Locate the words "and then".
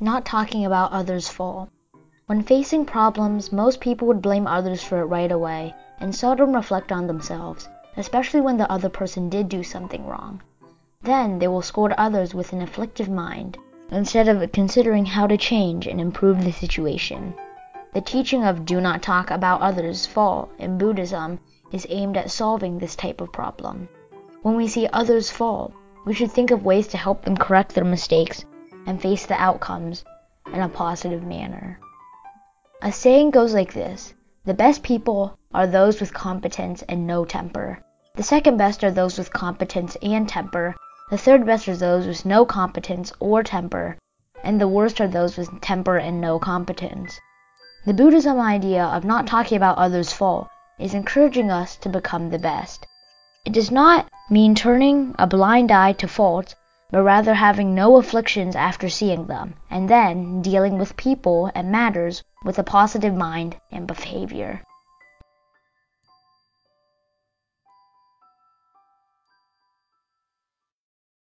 59.68-60.40